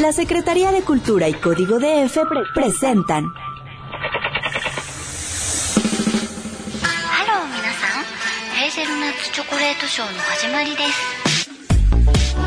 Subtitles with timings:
[0.00, 3.34] La Secretaría de Cultura y Código DF pre presentan.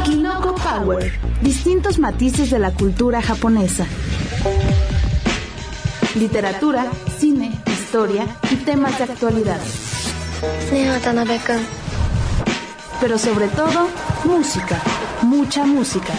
[0.03, 1.19] Kinoko Power.
[1.43, 3.85] Distintos matices de la cultura japonesa.
[6.15, 6.87] Literatura,
[7.19, 9.59] cine, historia y temas de actualidad.
[12.99, 13.89] Pero sobre todo,
[14.25, 14.81] música.
[15.21, 16.13] Mucha música.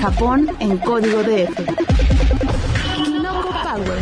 [0.00, 1.54] Japón en código DF.
[2.96, 3.98] Kinoko Power.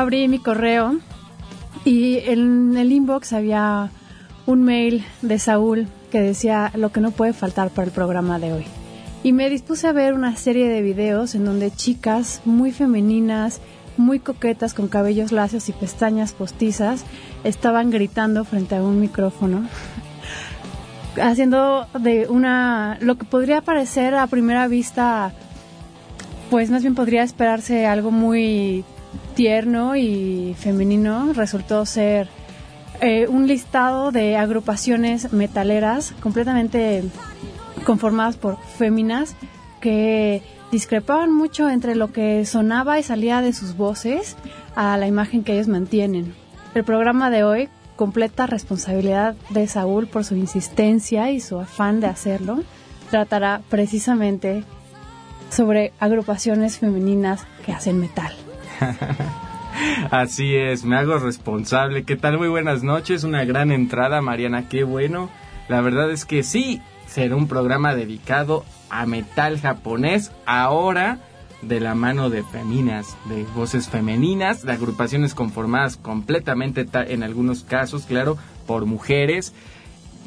[0.00, 0.98] Abrí mi correo
[1.84, 3.90] y en el inbox había
[4.46, 8.52] un mail de Saúl que decía lo que no puede faltar para el programa de
[8.52, 8.64] hoy.
[9.22, 13.60] Y me dispuse a ver una serie de videos en donde chicas muy femeninas,
[13.98, 17.04] muy coquetas, con cabellos lacios y pestañas postizas,
[17.44, 19.68] estaban gritando frente a un micrófono,
[21.22, 25.32] haciendo de una, lo que podría parecer a primera vista,
[26.48, 28.84] pues más bien podría esperarse algo muy
[29.40, 32.28] tierno y femenino, resultó ser
[33.00, 37.04] eh, un listado de agrupaciones metaleras completamente
[37.86, 39.36] conformadas por féminas
[39.80, 44.36] que discrepaban mucho entre lo que sonaba y salía de sus voces
[44.76, 46.34] a la imagen que ellos mantienen.
[46.74, 52.08] El programa de hoy, completa responsabilidad de Saúl por su insistencia y su afán de
[52.08, 52.62] hacerlo,
[53.08, 54.64] tratará precisamente
[55.48, 58.34] sobre agrupaciones femeninas que hacen metal.
[60.10, 62.04] Así es, me hago responsable.
[62.04, 62.38] ¿Qué tal?
[62.38, 65.30] Muy buenas noches, una gran entrada, Mariana, qué bueno.
[65.68, 71.18] La verdad es que sí, será un programa dedicado a metal japonés, ahora
[71.62, 77.62] de la mano de feminas, de voces femeninas, de agrupaciones conformadas completamente, ta- en algunos
[77.64, 78.36] casos, claro,
[78.66, 79.52] por mujeres,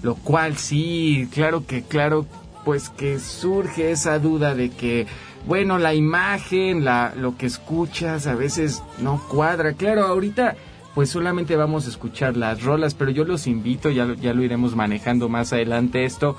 [0.03, 2.25] lo cual sí, claro que, claro,
[2.63, 5.07] pues que surge esa duda de que,
[5.45, 9.73] bueno, la imagen, la, lo que escuchas a veces no cuadra.
[9.73, 10.55] Claro, ahorita
[10.95, 14.43] pues solamente vamos a escuchar las rolas, pero yo los invito, ya, lo- ya lo
[14.43, 16.37] iremos manejando más adelante esto,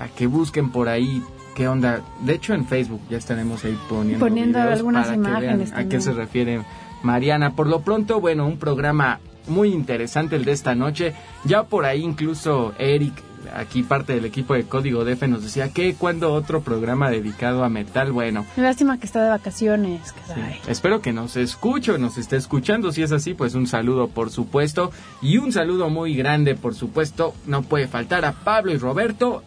[0.00, 1.22] a que busquen por ahí
[1.54, 2.00] qué onda.
[2.22, 5.84] De hecho en Facebook ya estaremos ahí poniendo, Poniendo algunas para que vean imágenes a
[5.88, 6.62] qué se refiere
[7.04, 7.54] Mariana.
[7.54, 11.14] Por lo pronto, bueno, un programa muy interesante el de esta noche.
[11.44, 13.14] Ya por ahí incluso Eric,
[13.56, 17.68] aquí parte del equipo de Código DF, nos decía que cuando otro programa dedicado a
[17.68, 20.12] metal, bueno, Lástima que está de vacaciones.
[20.26, 20.60] caray.
[20.66, 22.92] Espero que nos escuche o nos esté escuchando.
[22.92, 24.90] Si es así, pues un saludo, por supuesto.
[25.22, 27.34] Y un saludo muy grande, por supuesto.
[27.46, 29.42] No puede faltar a Pablo y Roberto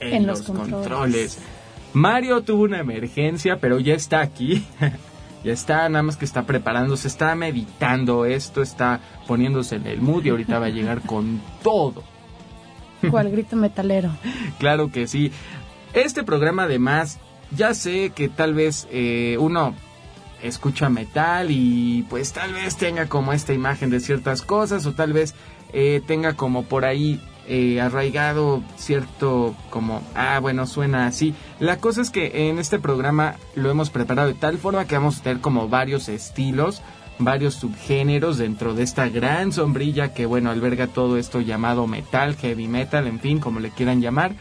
[0.00, 0.72] en, En los, los controles.
[0.88, 1.38] controles.
[1.94, 4.64] Mario tuvo una emergencia, pero ya está aquí.
[5.44, 10.24] ya está, nada más que está preparándose, está meditando esto, está poniéndose en el mood
[10.24, 12.02] y ahorita va a llegar con todo.
[13.10, 14.10] Cual grito metalero.
[14.58, 15.32] Claro que sí.
[15.92, 17.18] Este programa además,
[17.50, 19.74] ya sé que tal vez eh, uno
[20.42, 25.12] escucha metal y pues tal vez tenga como esta imagen de ciertas cosas o tal
[25.12, 25.34] vez
[25.72, 31.34] eh, tenga como por ahí eh, arraigado cierto como, ah bueno, suena así.
[31.58, 35.18] La cosa es que en este programa lo hemos preparado de tal forma que vamos
[35.18, 36.82] a tener como varios estilos,
[37.18, 42.68] varios subgéneros dentro de esta gran sombrilla que bueno, alberga todo esto llamado metal, heavy
[42.68, 44.34] metal, en fin, como le quieran llamar.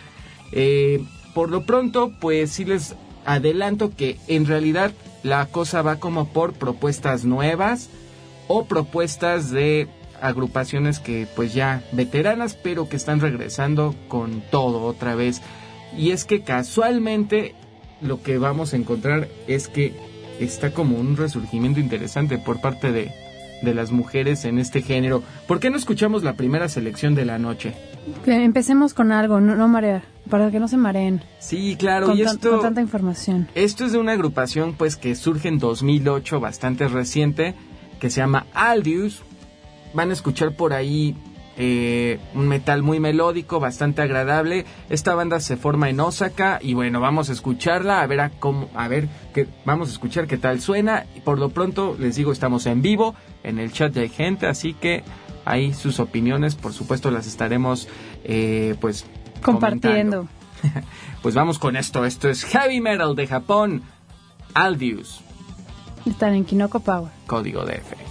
[0.52, 2.96] Eh, por lo pronto, pues sí les
[3.26, 4.92] adelanto que en realidad
[5.24, 7.90] la cosa va como por propuestas nuevas
[8.48, 9.88] o propuestas de
[10.22, 15.42] agrupaciones que pues ya veteranas pero que están regresando con todo otra vez
[15.98, 17.56] y es que casualmente
[18.02, 19.94] lo que vamos a encontrar es que
[20.46, 23.12] está como un resurgimiento interesante por parte de,
[23.62, 25.24] de las mujeres en este género.
[25.48, 27.74] ¿Por qué no escuchamos la primera selección de la noche?
[28.26, 32.18] Que Empecemos con algo, no, no marear, para que no se mareen Sí, claro, con,
[32.18, 32.52] y esto...
[32.52, 33.48] con tanta información.
[33.56, 37.56] Esto es de una agrupación pues que surge en 2008, bastante reciente,
[38.00, 39.22] que se llama Aldius.
[39.94, 41.16] Van a escuchar por ahí
[41.58, 44.66] eh, un metal muy melódico, bastante agradable.
[44.90, 48.70] Esta banda se forma en Osaka y bueno, vamos a escucharla, a ver a cómo,
[48.74, 51.06] a ver qué, vamos a escuchar qué tal suena.
[51.16, 54.48] Y por lo pronto les digo, estamos en vivo, en el chat ya hay gente,
[54.48, 55.04] así que
[55.46, 57.88] ahí sus opiniones, por supuesto las estaremos
[58.24, 59.06] eh, pues
[59.42, 60.28] Compartiendo.
[61.22, 63.82] pues vamos con esto, esto es Heavy Metal de Japón,
[64.54, 65.22] Aldius,
[66.06, 67.12] Están en Kinoko Power.
[67.26, 68.11] código DF.「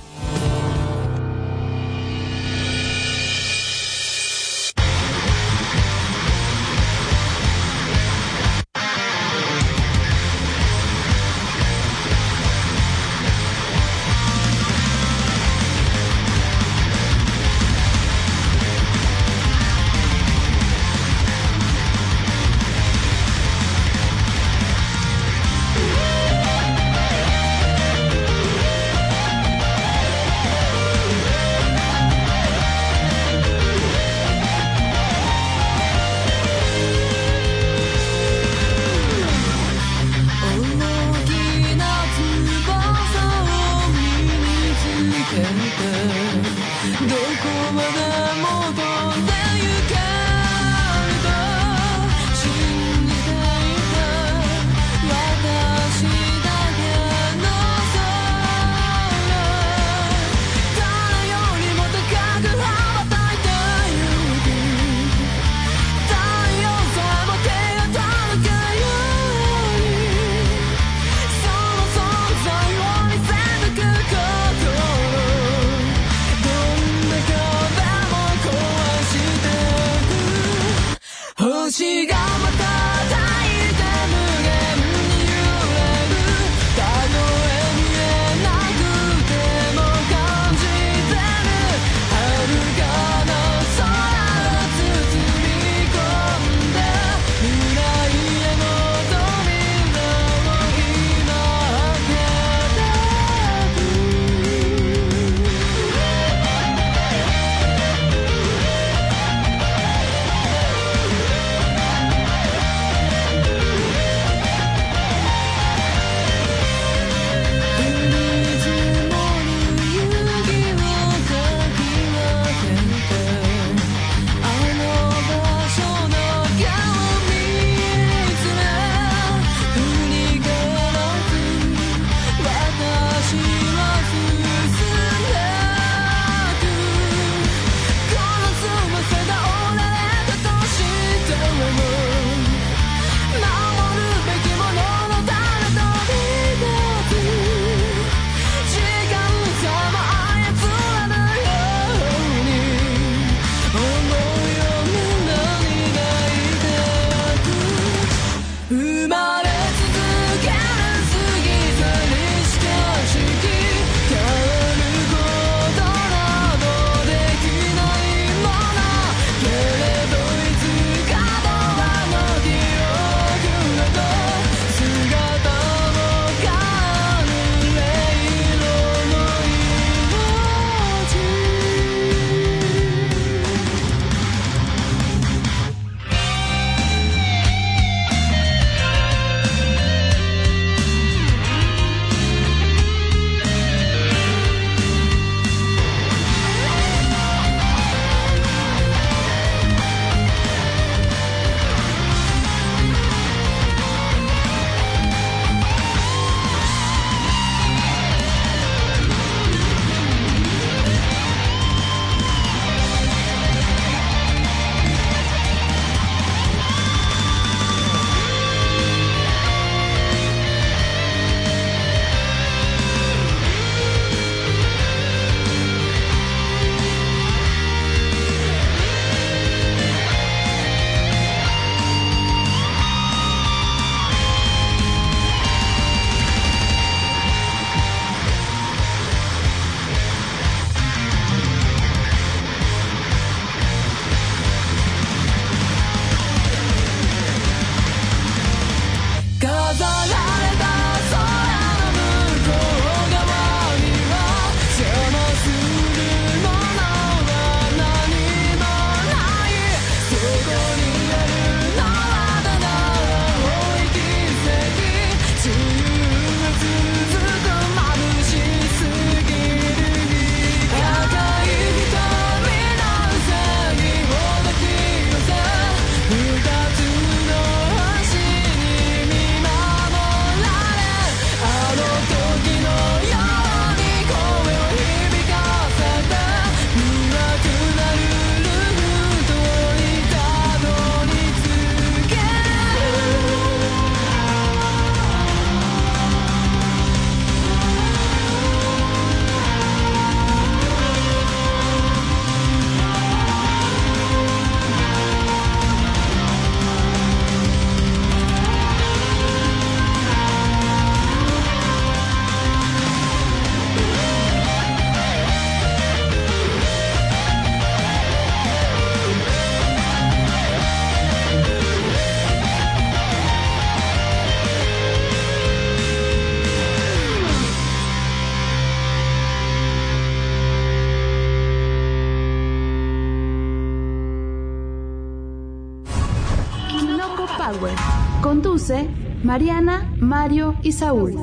[338.23, 338.89] Conduce
[339.25, 341.17] Mariana, Mario y Saúl.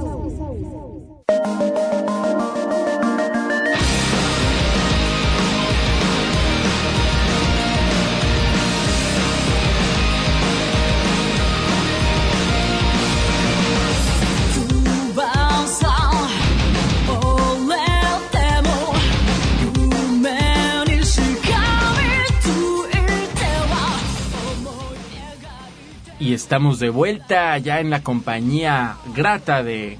[26.27, 29.97] Y estamos de vuelta ya en la compañía grata de...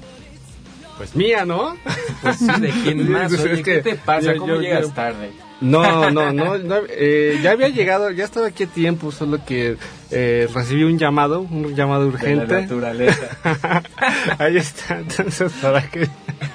[0.98, 1.74] Pues mía, ¿no?
[2.22, 3.28] Pues sí, ¿de quién más?
[3.28, 4.34] Pues Oye, es ¿qué que te pasa?
[4.34, 5.30] yo- ¿Cómo yo- llegas yo- tarde?
[5.60, 9.76] No, no, no, no, eh, ya había llegado, ya estaba aquí a tiempo, solo que
[10.12, 12.60] eh, recibí un llamado, un llamado De la urgente.
[12.60, 13.28] naturaleza.
[14.38, 16.08] Ahí está, entonces para que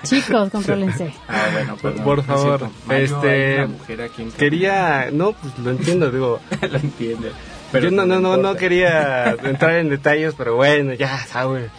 [0.03, 1.13] Chicos, contrólense.
[1.27, 6.39] Ah, bueno, perdón, Por favor, este, mujer aquí quería, no, pues lo entiendo, digo.
[6.61, 7.31] Lo entiende.
[7.79, 11.69] Yo no, no, no, no quería entrar en detalles, pero bueno, ya, Saúl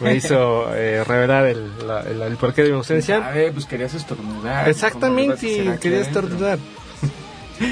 [0.00, 3.26] me hizo eh, revelar el, la- el, el porqué de mi ausencia.
[3.26, 4.34] A ver, pues querías estornudar.
[4.42, 6.58] ¿Cómo le vas a Exactamente, quería estornudar.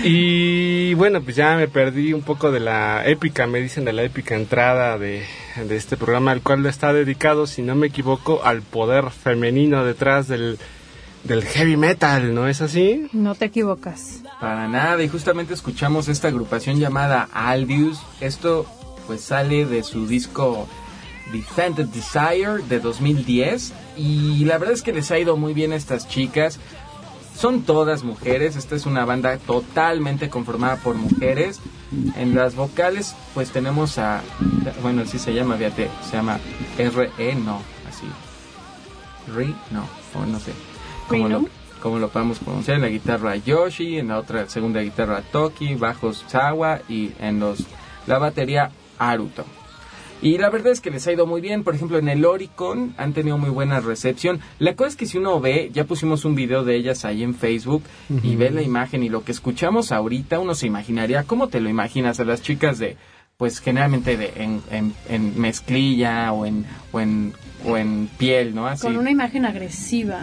[0.02, 4.02] Y bueno, pues ya me perdí un poco de la épica, me dicen de la
[4.02, 5.24] épica entrada de,
[5.62, 10.26] de este programa, al cual está dedicado, si no me equivoco, al poder femenino detrás
[10.26, 10.58] del,
[11.24, 13.08] del heavy metal, ¿no es así?
[13.12, 14.22] No te equivocas.
[14.40, 17.98] Para nada, y justamente escuchamos esta agrupación llamada Albius.
[18.20, 18.66] Esto
[19.06, 20.66] pues sale de su disco
[21.32, 25.76] Defended Desire de 2010 y la verdad es que les ha ido muy bien a
[25.76, 26.58] estas chicas.
[27.36, 31.60] Son todas mujeres, esta es una banda totalmente conformada por mujeres.
[32.16, 34.22] En las vocales pues tenemos a,
[34.82, 36.38] bueno, así se llama, fíjate, se llama
[36.78, 38.06] R-E, no, así.
[39.34, 40.52] Ri, no, o no sé.
[41.08, 41.44] Como lo,
[41.84, 46.24] como lo podemos pronunciar, en la guitarra Yoshi, en la otra segunda guitarra Toki, bajos
[46.28, 47.62] Sawa y en los
[48.06, 49.44] la batería Aruto.
[50.22, 51.62] Y la verdad es que les ha ido muy bien.
[51.62, 54.40] Por ejemplo, en el Oricon han tenido muy buena recepción.
[54.58, 57.34] La cosa es que si uno ve, ya pusimos un video de ellas ahí en
[57.34, 57.82] Facebook
[58.22, 61.68] y ve la imagen y lo que escuchamos ahorita, uno se imaginaría, ¿cómo te lo
[61.68, 62.96] imaginas a las chicas de,
[63.36, 67.34] pues generalmente de, en, en, en mezclilla o en, o en,
[67.66, 68.66] o en piel, ¿no?
[68.66, 68.86] Así.
[68.86, 70.22] Con una imagen agresiva.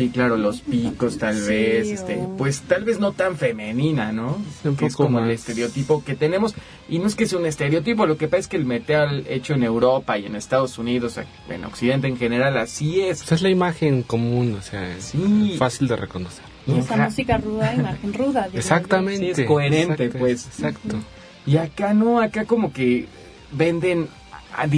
[0.00, 4.38] Sí, claro, los picos tal Sí, vez, este, pues tal vez no tan femenina, ¿no?
[4.64, 6.54] Un es como el estereotipo que tenemos.
[6.88, 9.52] Y no es que sea un estereotipo, lo que pasa es que el metal hecho
[9.52, 11.18] en Europa y en Estados Unidos,
[11.50, 13.18] en Occidente en general, así es.
[13.18, 15.56] Pues es la imagen común, o sea, es Sí.
[15.58, 16.44] fácil de reconocer.
[16.66, 18.48] Y esa música ruda, imagen ruda.
[18.54, 19.34] Exactamente.
[19.34, 20.46] Sí, es coherente, exacto, pues.
[20.46, 20.96] Exacto.
[21.44, 23.06] Y acá no, acá como que
[23.52, 24.08] venden,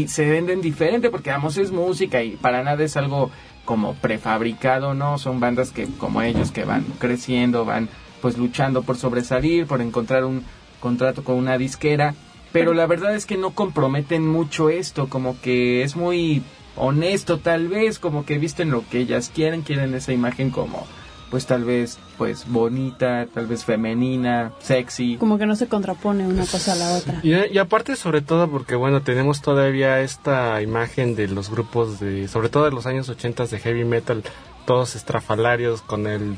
[0.08, 3.30] se venden diferente porque vamos es música y para nada es algo
[3.64, 7.88] como prefabricado, no, son bandas que como ellos que van creciendo, van
[8.20, 10.44] pues luchando por sobresalir, por encontrar un
[10.80, 12.14] contrato con una disquera,
[12.52, 16.42] pero la verdad es que no comprometen mucho esto, como que es muy
[16.76, 20.86] honesto tal vez, como que visten lo que ellas quieren, quieren esa imagen como
[21.32, 25.16] pues tal vez pues bonita, tal vez femenina, sexy.
[25.16, 27.20] Como que no se contrapone una cosa a la otra.
[27.22, 32.28] Y, y aparte sobre todo porque bueno tenemos todavía esta imagen de los grupos de
[32.28, 34.22] sobre todo de los años 80 de heavy metal
[34.66, 36.36] todos estrafalarios con el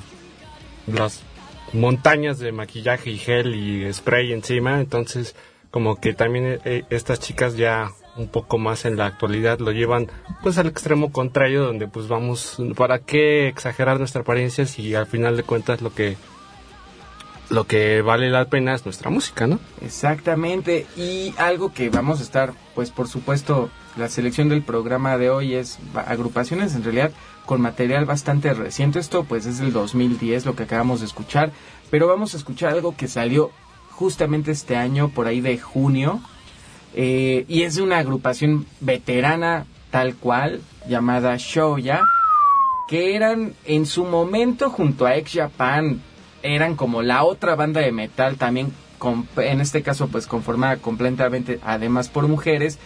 [0.86, 1.22] las
[1.72, 5.34] montañas de maquillaje y gel y spray encima entonces
[5.72, 10.09] como que también eh, estas chicas ya un poco más en la actualidad lo llevan
[10.42, 15.37] pues al extremo contrario donde pues vamos para qué exagerar nuestra apariencia si al final
[15.37, 16.16] de cuentas lo que
[17.50, 19.59] lo que vale la pena es nuestra música, ¿no?
[19.83, 25.30] Exactamente, y algo que vamos a estar, pues por supuesto, la selección del programa de
[25.30, 27.12] hoy es agrupaciones en realidad
[27.44, 28.99] con material bastante reciente.
[28.99, 31.52] Esto pues es del 2010, lo que acabamos de escuchar,
[31.90, 33.50] pero vamos a escuchar algo que salió
[33.90, 36.21] justamente este año, por ahí de junio,
[36.94, 42.02] eh, y es de una agrupación veterana tal cual, llamada Shoya,
[42.88, 46.00] que eran en su momento junto a Ex Japan,
[46.42, 48.72] eran como la otra banda de metal también,
[49.36, 52.78] en este caso pues conformada completamente además por mujeres,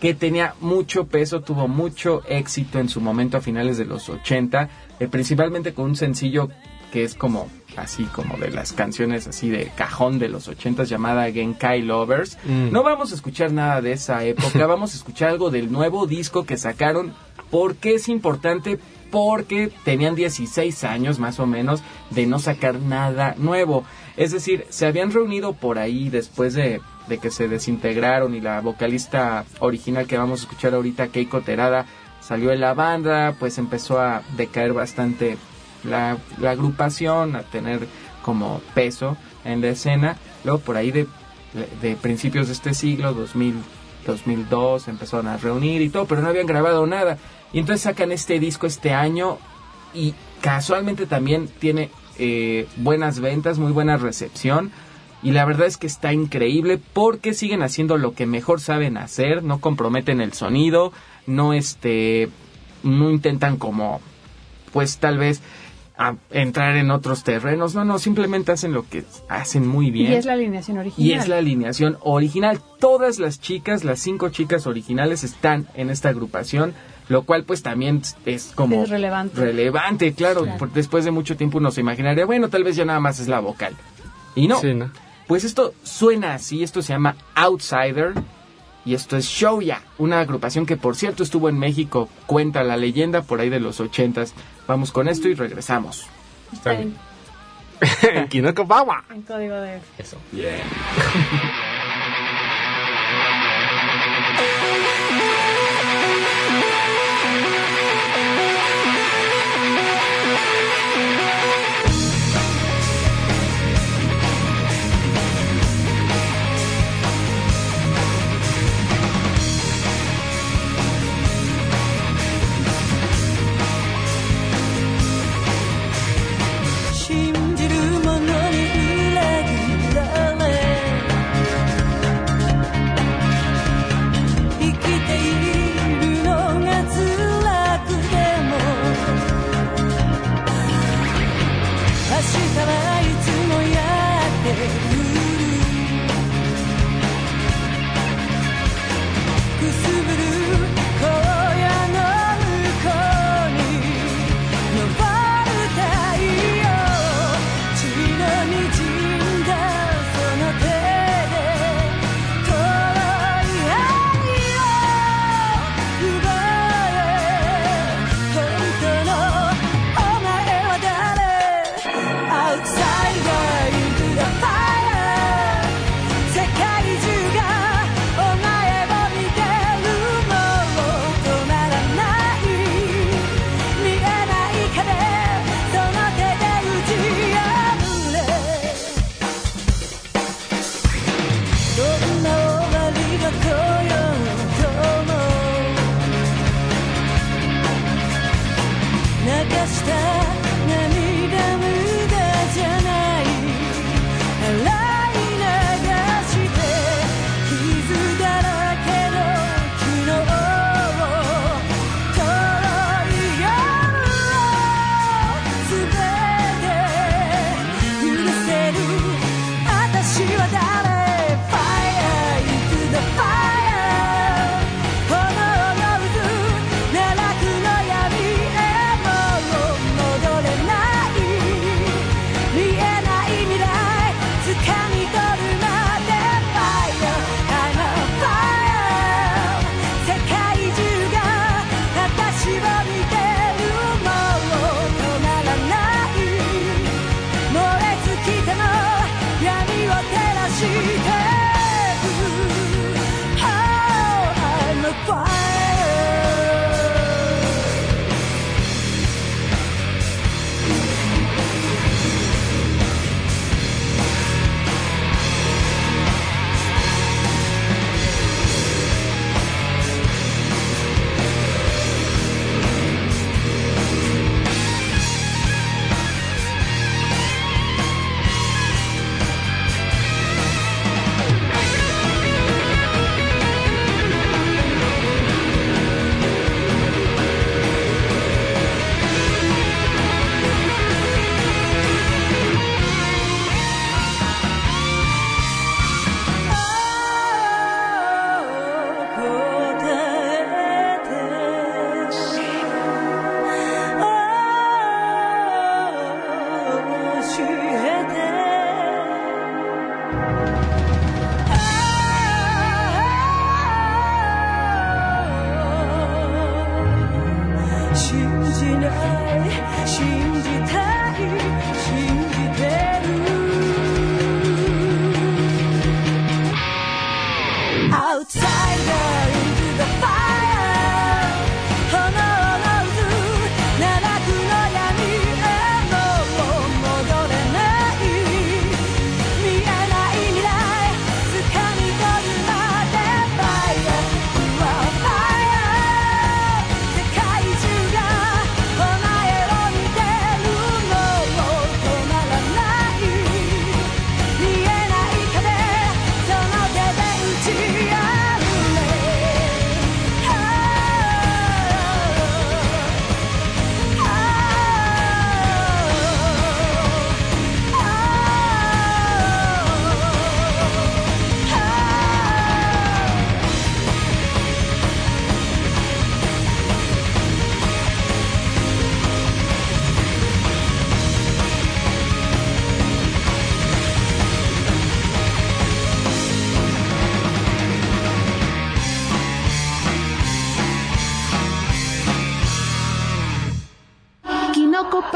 [0.00, 4.68] que tenía mucho peso, tuvo mucho éxito en su momento a finales de los 80,
[5.00, 6.50] eh, principalmente con un sencillo
[6.92, 11.30] que es como así como de las canciones así de cajón de los 80 llamada
[11.30, 12.38] Genkai Lovers.
[12.44, 12.72] Mm.
[12.72, 16.44] No vamos a escuchar nada de esa época, vamos a escuchar algo del nuevo disco
[16.44, 17.12] que sacaron.
[17.50, 18.78] ¿Por qué es importante?
[19.10, 23.84] Porque tenían 16 años más o menos de no sacar nada nuevo.
[24.16, 28.60] Es decir, se habían reunido por ahí después de, de que se desintegraron y la
[28.60, 31.86] vocalista original que vamos a escuchar ahorita, Keiko Terada,
[32.20, 35.36] salió de la banda, pues empezó a decaer bastante
[35.86, 37.86] la, agrupación, a tener
[38.22, 40.16] como peso en la escena.
[40.44, 41.06] Luego por ahí de,
[41.80, 46.46] de principios de este siglo, 2002 se empezaron a reunir y todo, pero no habían
[46.46, 47.18] grabado nada.
[47.52, 49.38] Y entonces sacan este disco este año
[49.94, 54.70] y casualmente también tiene eh, buenas ventas, muy buena recepción.
[55.22, 59.42] Y la verdad es que está increíble porque siguen haciendo lo que mejor saben hacer,
[59.42, 60.92] no comprometen el sonido,
[61.26, 62.28] no este,
[62.82, 64.00] no intentan como,
[64.72, 65.40] pues tal vez
[65.98, 67.74] a entrar en otros terrenos.
[67.74, 70.12] No, no, simplemente hacen lo que hacen muy bien.
[70.12, 71.08] Y es la alineación original.
[71.08, 72.60] Y es la alineación original.
[72.78, 76.74] Todas las chicas, las cinco chicas originales están en esta agrupación,
[77.08, 79.40] lo cual pues también es como Es relevante.
[79.40, 80.42] relevante, claro.
[80.42, 80.58] Claro.
[80.58, 83.28] por- después de mucho tiempo uno se imaginaría, bueno, tal vez ya nada más es
[83.28, 83.74] la vocal.
[84.34, 84.90] Y no, Sí, ¿no?
[85.26, 88.12] pues esto suena así, esto se llama Outsider.
[88.86, 93.22] Y esto es Shouya, una agrupación que por cierto estuvo en México, cuenta la leyenda
[93.22, 94.32] por ahí de los ochentas.
[94.68, 96.06] Vamos con esto y regresamos.
[96.52, 96.96] Está bien.
[98.02, 99.04] en Kinoko Bawa.
[99.10, 100.40] En código de Eso.「信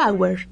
[0.01, 0.49] Power.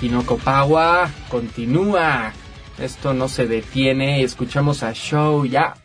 [0.00, 2.32] Kinoko Pawa continúa.
[2.76, 4.24] Esto no se detiene.
[4.24, 5.76] Escuchamos a Show ya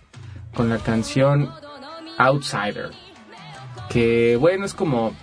[0.55, 1.51] con la canción
[2.17, 2.89] Outsider.
[3.89, 5.13] Que bueno, es como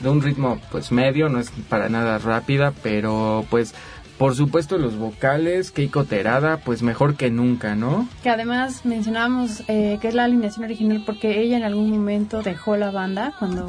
[0.00, 3.74] de un ritmo pues medio, no es para nada rápida, pero pues
[4.18, 8.08] por supuesto los vocales, Keiko Terada, pues mejor que nunca, ¿no?
[8.22, 12.76] Que además mencionamos eh, que es la alineación original porque ella en algún momento dejó
[12.76, 13.66] la banda cuando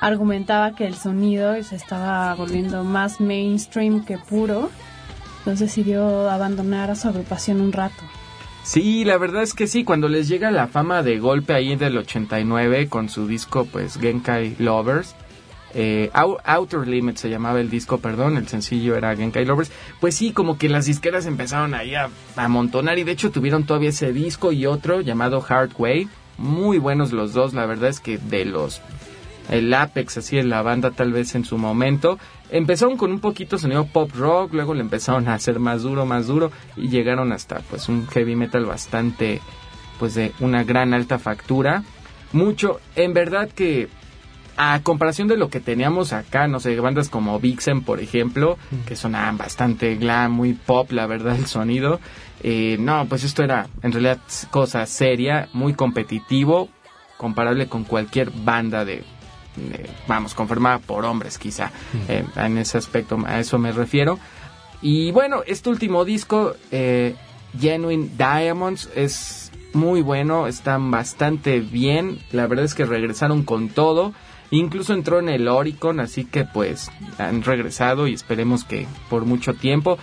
[0.00, 4.70] argumentaba que el sonido se estaba volviendo más mainstream que puro.
[5.38, 8.02] Entonces decidió abandonar a su agrupación un rato.
[8.66, 11.96] Sí, la verdad es que sí, cuando les llega la fama de golpe ahí del
[11.98, 15.14] 89 con su disco pues Genkai Lovers,
[15.72, 20.16] eh, Ou- Outer Limits se llamaba el disco, perdón, el sencillo era Genkai Lovers, pues
[20.16, 24.12] sí, como que las disqueras empezaron ahí a amontonar y de hecho tuvieron todavía ese
[24.12, 28.46] disco y otro llamado Hard Way, muy buenos los dos, la verdad es que de
[28.46, 28.80] los
[29.50, 32.18] el apex así en la banda tal vez en su momento.
[32.50, 36.26] Empezaron con un poquito sonido pop rock, luego le empezaron a hacer más duro, más
[36.26, 39.40] duro y llegaron hasta pues un heavy metal bastante
[39.98, 41.82] pues de una gran alta factura.
[42.32, 43.88] Mucho, en verdad que
[44.56, 48.96] a comparación de lo que teníamos acá, no sé, bandas como Vixen, por ejemplo, que
[48.96, 52.00] sonaban bastante glam, muy pop, la verdad, el sonido.
[52.42, 54.18] eh, no, pues esto era en realidad
[54.50, 56.68] cosa seria, muy competitivo,
[57.16, 59.04] comparable con cualquier banda de,
[59.56, 61.72] de- vamos, conformada por hombres quizá,
[62.08, 64.18] eh, en ese aspecto, a eso me refiero.
[64.82, 67.14] Y bueno, este último disco, eh,
[67.58, 74.12] Genuine Diamonds, es muy bueno, están bastante bien, la verdad es que regresaron con todo,
[74.50, 79.54] incluso entró en el Oricon, así que pues han regresado y esperemos que por mucho
[79.54, 79.98] tiempo.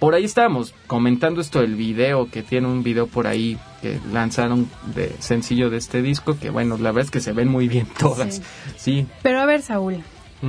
[0.00, 4.68] Por ahí estábamos comentando esto del video, que tiene un video por ahí que lanzaron
[4.94, 7.86] de sencillo de este disco, que bueno, la verdad es que se ven muy bien
[7.98, 8.36] todas.
[8.36, 8.42] Sí.
[8.76, 10.02] Sí, Pero a ver, Saúl,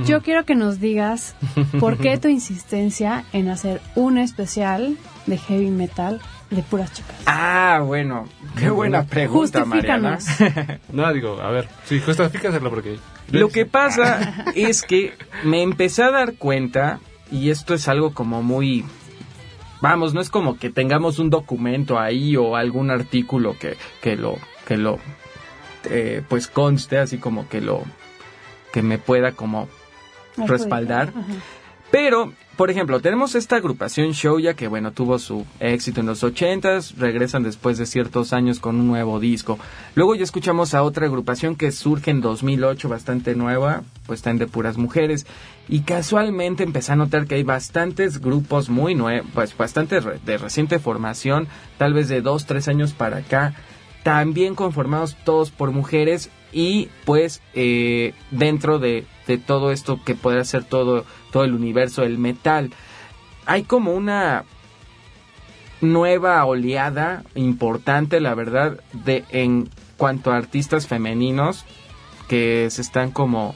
[0.06, 1.34] yo quiero que nos digas
[1.78, 7.16] por qué tu insistencia en hacer un especial de heavy metal de puras chicas.
[7.26, 10.16] Ah, bueno, qué buena pregunta, Mariana.
[10.16, 10.80] Justifícanos.
[10.92, 12.98] No, digo, a ver, sí, justifícaselo porque...
[13.30, 18.42] Lo que pasa es que me empecé a dar cuenta, y esto es algo como
[18.42, 18.84] muy...
[19.82, 24.36] Vamos, no es como que tengamos un documento ahí o algún artículo que, que lo,
[24.66, 24.98] que lo,
[25.90, 27.82] eh, pues conste, así como que lo,
[28.72, 29.68] que me pueda como
[30.36, 31.08] respaldar.
[31.08, 31.24] Ajá.
[31.90, 36.98] Pero, por ejemplo, tenemos esta agrupación Shouya que, bueno, tuvo su éxito en los ochentas,
[36.98, 39.58] regresan después de ciertos años con un nuevo disco.
[39.94, 44.46] Luego ya escuchamos a otra agrupación que surge en 2008, bastante nueva, pues están de
[44.46, 45.26] puras mujeres.
[45.68, 50.78] Y casualmente empecé a notar que hay bastantes grupos muy nuevos, pues bastante de reciente
[50.78, 53.54] formación, tal vez de dos, tres años para acá,
[54.02, 60.44] también conformados todos por mujeres y pues eh, dentro de, de todo esto que podrá
[60.44, 62.72] ser todo, todo el universo del metal,
[63.46, 64.44] hay como una
[65.80, 71.64] nueva oleada importante, la verdad, de en cuanto a artistas femeninos
[72.28, 73.54] que se están como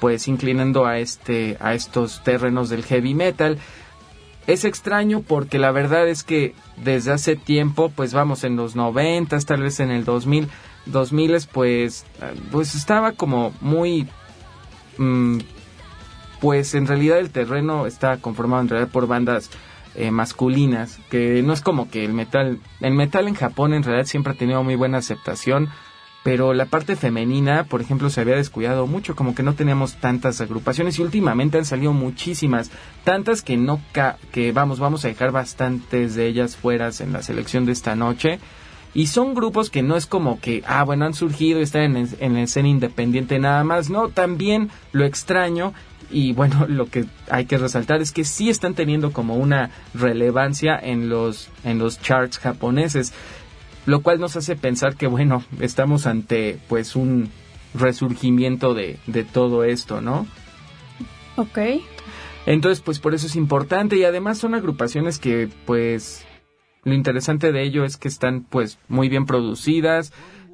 [0.00, 3.58] pues inclinando a este a estos terrenos del heavy metal.
[4.46, 9.38] Es extraño porque la verdad es que desde hace tiempo, pues vamos en los 90,
[9.40, 10.48] tal vez en el 2000,
[10.86, 12.04] 2000 pues
[12.50, 14.08] pues estaba como muy
[16.40, 19.50] pues en realidad el terreno está conformado en realidad por bandas
[19.94, 24.06] eh, masculinas, que no es como que el metal, el metal en Japón en realidad
[24.06, 25.68] siempre ha tenido muy buena aceptación,
[26.22, 30.40] pero la parte femenina, por ejemplo, se había descuidado mucho, como que no teníamos tantas
[30.40, 32.70] agrupaciones y últimamente han salido muchísimas,
[33.04, 37.22] tantas que no ca que vamos, vamos a dejar bastantes de ellas fuera en la
[37.22, 38.38] selección de esta noche.
[38.92, 42.08] Y son grupos que no es como que, ah, bueno, han surgido y están en,
[42.18, 43.88] en la escena independiente nada más.
[43.88, 45.72] No, también lo extraño
[46.10, 50.78] y bueno, lo que hay que resaltar es que sí están teniendo como una relevancia
[50.78, 53.12] en los, en los charts japoneses.
[53.86, 57.30] Lo cual nos hace pensar que, bueno, estamos ante pues un
[57.74, 60.26] resurgimiento de, de todo esto, ¿no?
[61.36, 61.58] Ok.
[62.46, 66.24] Entonces, pues por eso es importante y además son agrupaciones que, pues,
[66.84, 70.12] lo interesante de ello es que están, pues, muy bien producidas.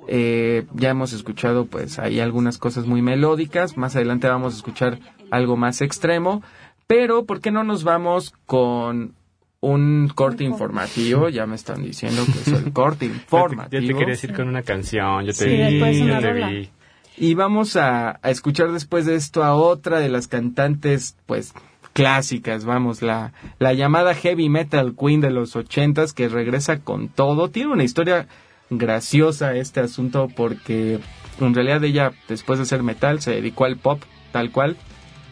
[0.09, 3.77] Eh, ya hemos escuchado, pues, hay algunas cosas muy melódicas.
[3.77, 4.99] Más adelante vamos a escuchar
[5.31, 6.43] algo más extremo.
[6.87, 9.15] Pero, ¿por qué no nos vamos con
[9.61, 13.83] un corte informativo, ya me están diciendo que es el corte informativo.
[13.83, 16.33] ya te querías ir con una canción, yo te Sí, vi, después yo una te
[16.33, 16.71] vi.
[17.19, 21.55] Y vamos a, a escuchar después de esto a otra de las cantantes, pues,
[21.97, 27.49] clásicas, vamos, la, la llamada Heavy Metal Queen de los ochentas que regresa con todo.
[27.49, 28.29] Tiene una historia
[28.69, 31.01] graciosa este asunto porque
[31.41, 34.77] en realidad ella, después de hacer metal, se dedicó al pop, tal cual.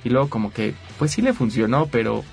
[0.04, 2.24] Y luego como que, pues sí le funcionó, pero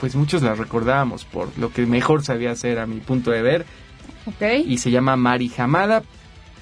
[0.00, 3.66] pues muchos la recordábamos por lo que mejor sabía hacer a mi punto de ver.
[4.24, 4.64] Ok.
[4.66, 6.02] Y se llama Mari Hamada.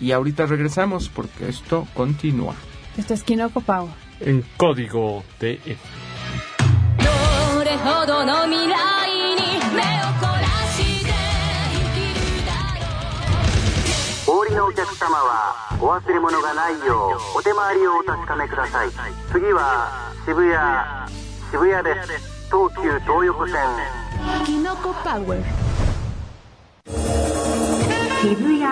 [0.01, 2.57] Y ahorita regresamos porque esto continúa.
[2.99, 3.93] Esto es Kinoko Power.
[4.19, 5.79] En código de F.
[5.79, 6.14] どれ
[8.05, 9.41] ほどの未来に
[9.73, 11.09] 目を凝らして
[11.73, 12.53] 生きるだ
[14.29, 18.91] ろうお降りのお客様はお忘れ物がないようお手回りをお確かめください。
[19.33, 19.89] 次は
[20.27, 20.55] 渋谷
[21.51, 22.47] 渋谷です。
[22.49, 23.57] 東急東横線。
[24.45, 25.43] Kinoko Power.
[28.21, 28.69] 渋谷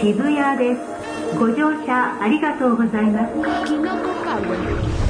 [0.00, 0.80] 渋谷です。
[1.38, 3.34] ご乗車ありがとうございます。
[3.34, 5.09] Kinoko Power.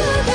[0.00, 0.29] do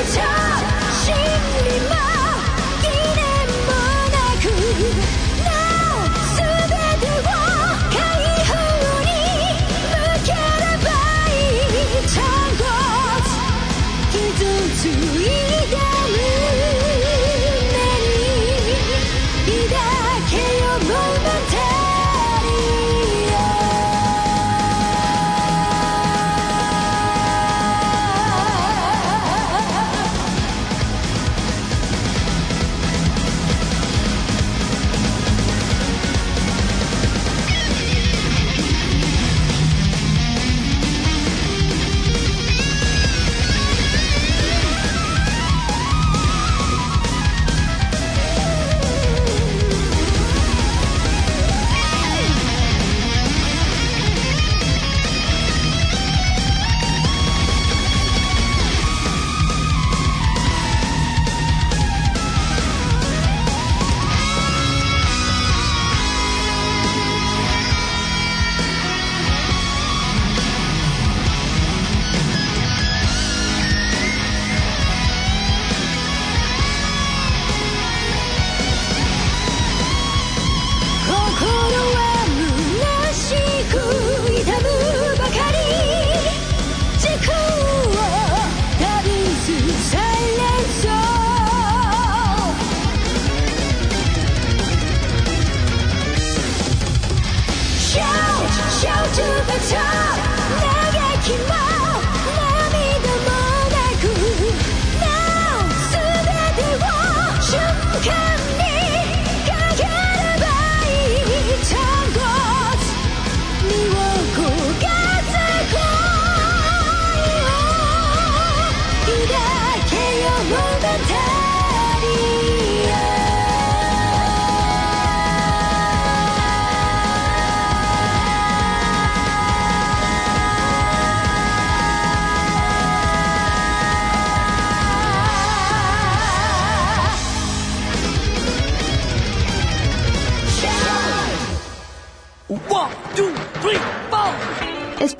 [108.05, 108.34] can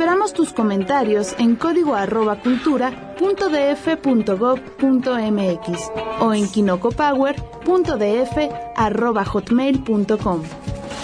[0.06, 3.88] Esperamos tus comentarios en código arroba cultura df
[4.38, 4.60] gov
[5.32, 8.38] mx o en kinocopower.df
[8.76, 10.44] arroba hotmail punto com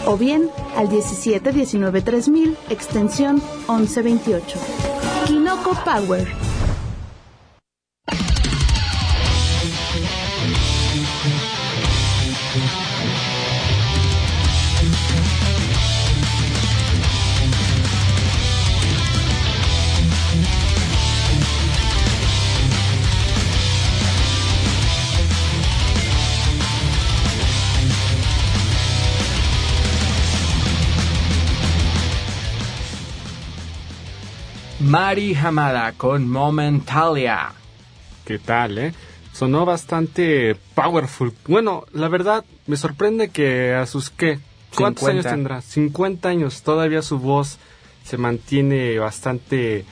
[0.05, 4.59] o bien al 17 19 3000 extensión 1128.
[5.25, 6.50] Kinoko Power.
[34.95, 37.53] Mari Hamada con Momentalia.
[38.25, 38.93] ¿Qué tal, eh?
[39.31, 41.31] Sonó bastante powerful.
[41.47, 44.39] Bueno, la verdad, me sorprende que a sus, ¿qué?
[44.75, 45.09] ¿Cuántos 50.
[45.11, 45.61] años tendrá?
[45.61, 46.63] 50 años.
[46.63, 47.57] Todavía su voz
[48.03, 49.85] se mantiene bastante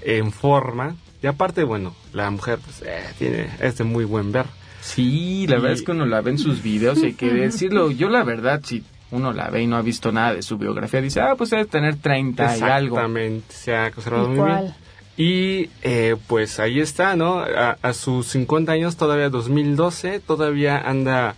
[0.00, 0.96] en forma.
[1.22, 4.46] Y aparte, bueno, la mujer pues, eh, tiene, es de muy buen ver.
[4.80, 7.28] Sí, la Y- verdad es que uno la ve en sus videos y hay que
[7.30, 7.90] decirlo.
[7.90, 8.82] Yo la verdad, si
[9.16, 11.64] uno la ve y no ha visto nada de su biografía, dice, ah, pues debe
[11.64, 12.96] tener 30 y algo.
[12.96, 14.74] Exactamente, se ha conservado muy bien.
[15.18, 17.38] Y eh, pues ahí está, ¿no?
[17.40, 21.34] A, a sus 50 años, todavía 2012, todavía anda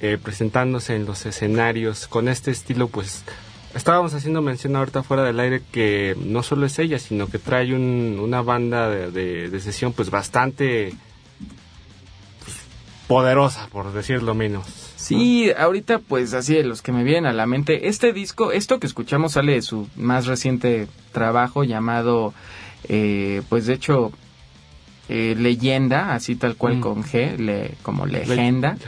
[0.00, 3.24] eh, presentándose en los escenarios con este estilo, pues
[3.74, 7.74] estábamos haciendo mención ahorita fuera del aire que no solo es ella, sino que trae
[7.74, 10.92] un- una banda de, de- de sesión pues bastante
[13.08, 14.66] poderosa, por decirlo menos.
[14.96, 18.80] Sí, ahorita pues así de los que me vienen a la mente, este disco, esto
[18.80, 22.32] que escuchamos sale de su más reciente trabajo llamado,
[22.88, 24.12] eh, pues de hecho,
[25.10, 26.80] eh, Leyenda, así tal cual Mm.
[26.80, 28.78] con G, le, como Le- Legenda.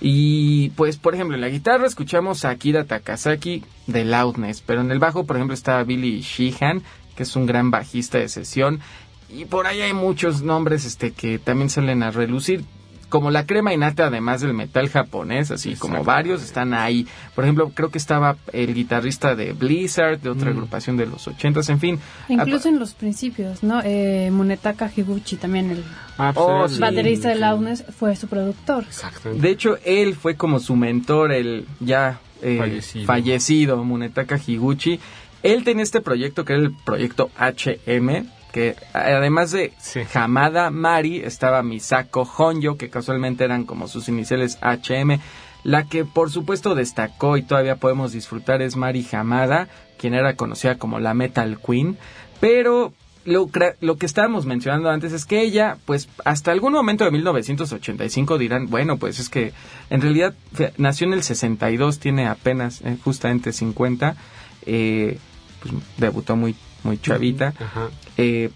[0.00, 4.90] Y pues, por ejemplo, en la guitarra escuchamos a Akira Takasaki de Loudness, pero en
[4.90, 6.82] el bajo, por ejemplo, está Billy Sheehan,
[7.14, 8.80] que es un gran bajista de sesión.
[9.28, 12.64] Y por ahí hay muchos nombres este que también salen a relucir.
[13.10, 17.06] Como la crema innata, además del metal japonés, así como varios están ahí.
[17.34, 20.54] Por ejemplo, creo que estaba el guitarrista de Blizzard, de otra Mm.
[20.54, 21.98] agrupación de los ochentas, en fin.
[22.28, 23.82] Incluso en los principios, ¿no?
[23.84, 25.84] Eh, Munetaka Higuchi, también el
[26.22, 26.78] Ah, Oh, era el- sí.
[26.80, 28.84] baterista de Loudness, fue su productor.
[28.84, 29.42] Exactamente.
[29.46, 33.06] De hecho, él fue como su mentor, el ya eh, Fallecido.
[33.06, 33.84] fallecido.
[33.84, 35.00] Munetaka Higuchi.
[35.42, 40.00] Él tenía este proyecto que era el proyecto HM, que además de Sí.
[40.14, 45.20] Hamada Mari, estaba Misako Honyo, que casualmente eran como sus iniciales HM.
[45.62, 50.78] La que por supuesto destacó y todavía podemos disfrutar es Mari Hamada, quien era conocida
[50.78, 51.98] como la Metal Queen.
[52.40, 52.94] Pero
[53.24, 58.66] lo, que estábamos mencionando antes es que ella, pues hasta algún momento de 1985 dirán,
[58.66, 59.52] bueno, pues es que
[59.90, 60.34] en realidad
[60.78, 64.16] nació en el 62, tiene apenas eh, justamente 50,
[64.66, 65.18] eh,
[65.62, 67.54] pues debutó muy, muy chavita.
[67.58, 67.88] Ajá.
[68.16, 68.50] Eh,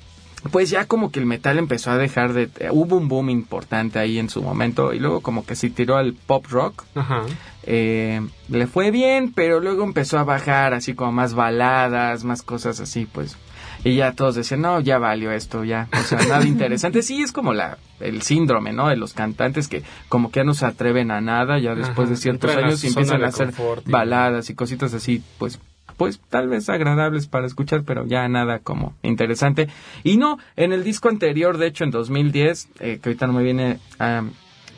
[0.51, 2.51] pues ya como que el metal empezó a dejar de...
[2.71, 6.13] hubo un boom importante ahí en su momento y luego como que se tiró al
[6.15, 6.85] pop rock.
[6.95, 7.23] Ajá.
[7.63, 12.81] Eh, le fue bien, pero luego empezó a bajar así como más baladas, más cosas
[12.81, 13.39] así, pues.
[13.85, 15.89] Y ya todos decían, no, ya valió esto, ya.
[15.93, 17.03] O sea, nada interesante.
[17.03, 18.89] Sí, es como la, el síndrome, ¿no?
[18.89, 22.11] De los cantantes que como que ya no se atreven a nada, ya después Ajá,
[22.11, 25.59] de ciertos años y empiezan a hacer confort baladas y cositas así, pues
[25.97, 29.69] pues tal vez agradables para escuchar, pero ya nada como interesante.
[30.03, 33.43] Y no, en el disco anterior, de hecho en 2010, eh, que ahorita no me
[33.43, 34.25] viene a,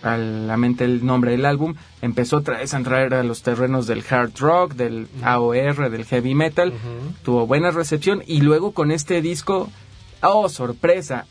[0.03, 3.87] a la mente el nombre del álbum, empezó otra vez a entrar a los terrenos
[3.87, 6.73] del hard rock, del AOR, del heavy metal,
[7.23, 9.71] tuvo buena recepción y luego con este disco,
[10.23, 11.27] oh sorpresa,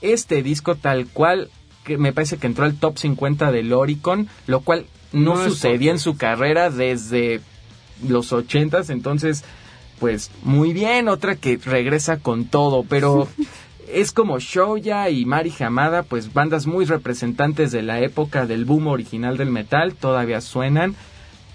[0.00, 1.50] este disco tal cual
[1.84, 5.90] que me parece que entró al top 50 del Oricon, lo cual no, No sucedía
[5.90, 7.40] en su carrera desde
[8.06, 9.44] los ochentas, entonces,
[9.98, 13.28] pues muy bien, otra que regresa con todo, pero
[13.92, 18.88] es como Shoya y Mari Hamada, pues bandas muy representantes de la época del boom
[18.88, 20.94] original del metal, todavía suenan.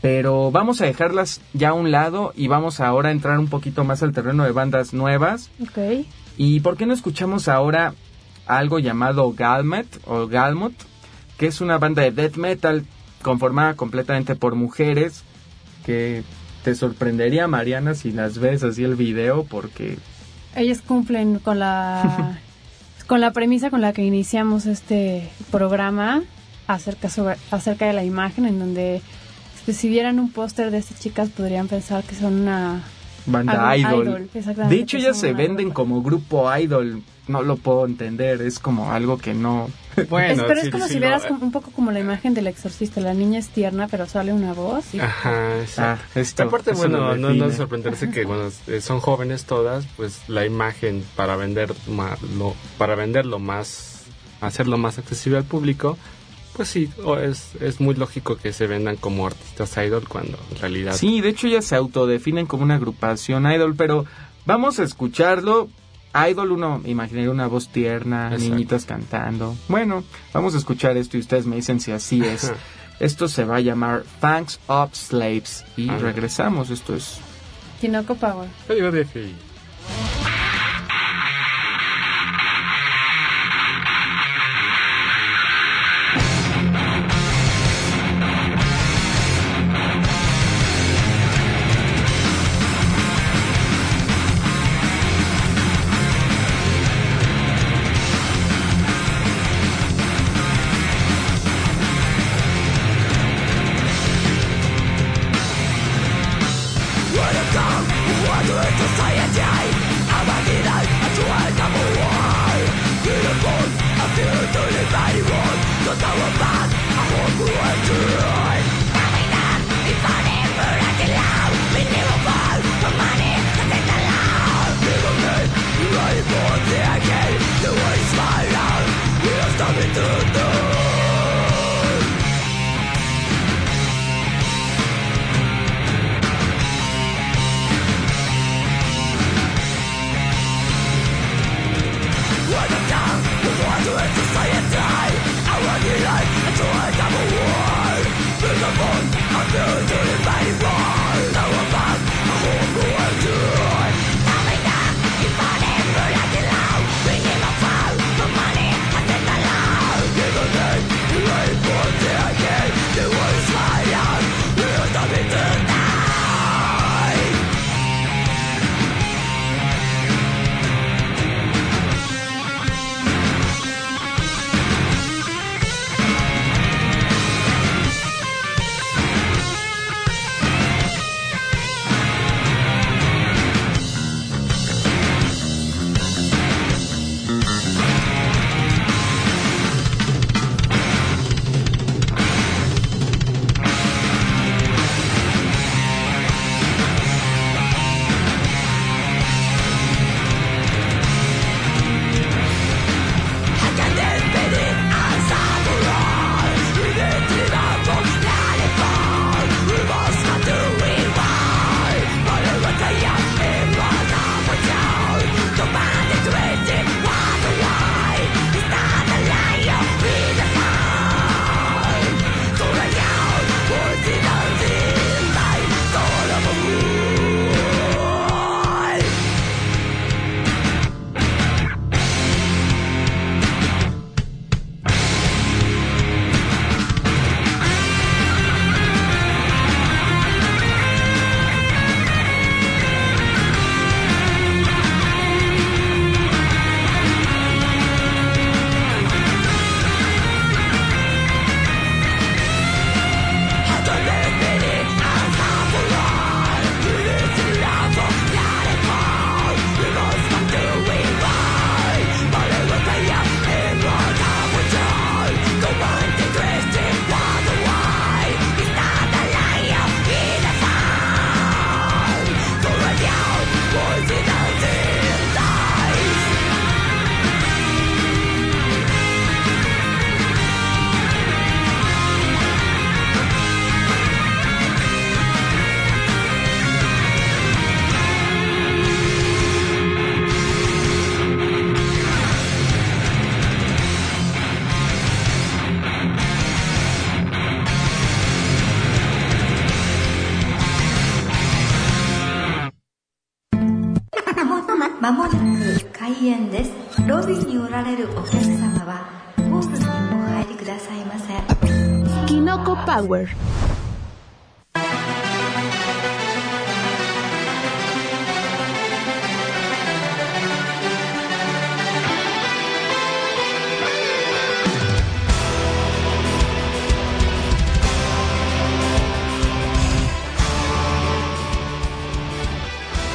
[0.01, 3.85] Pero vamos a dejarlas ya a un lado y vamos ahora a entrar un poquito
[3.85, 5.49] más al terreno de bandas nuevas.
[5.61, 6.05] Ok.
[6.35, 7.93] ¿Y por qué no escuchamos ahora
[8.45, 10.73] algo llamado Galmet o Galmut?
[11.37, 12.85] Que es una banda de death metal
[13.21, 15.23] conformada completamente por mujeres
[15.85, 16.23] que
[16.63, 19.97] te sorprendería, Mariana, si las ves así el video porque...
[20.55, 22.39] Ellas cumplen con la
[23.07, 26.23] con la premisa con la que iniciamos este programa
[26.67, 29.01] acerca sobre acerca de la imagen en donde
[29.65, 32.83] pues, si vieran un póster de estas chicas podrían pensar que son una
[33.25, 34.29] Banda idol.
[34.33, 37.03] exactamente, De hecho, son se venden como grupo idol.
[37.27, 38.41] No lo puedo entender.
[38.41, 39.69] Es como algo que no.
[40.09, 42.33] Bueno, Es- pero sí, es como sí si vieras como- un poco como la imagen
[42.33, 43.01] del exorcista.
[43.01, 44.93] La niña es tierna, pero sale una voz.
[44.93, 46.03] y- Ajá, exacto.
[46.15, 50.45] Ah, esto, Aparte, bueno, no, no sorprenderse que bueno, eh, son jóvenes todas, pues la
[50.45, 54.03] imagen para vender ma- lo, para venderlo más,
[54.41, 55.97] hacerlo más accesible al público,
[56.55, 60.59] pues sí, o es, es muy lógico que se vendan como artistas idol cuando en
[60.59, 63.75] realidad Sí, de hecho, ellas se autodefinen como una agrupación idol.
[63.75, 64.05] Pero
[64.45, 65.67] vamos a escucharlo.
[66.29, 68.43] Idol, uno imaginaría una voz tierna, Exacto.
[68.43, 69.55] niñitas cantando.
[69.67, 70.03] Bueno,
[70.33, 72.51] vamos a escuchar esto y ustedes me dicen si así es.
[72.99, 75.65] Esto se va a llamar Thanks of Slaves.
[75.75, 76.69] Y regresamos.
[76.69, 77.19] Esto es
[77.81, 78.47] Kinoko Power.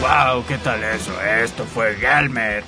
[0.01, 0.45] ¡Wow!
[0.47, 1.13] ¿Qué tal eso?
[1.23, 2.65] Esto fue Gelmet.